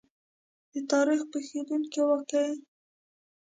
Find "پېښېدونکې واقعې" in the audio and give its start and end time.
1.31-2.53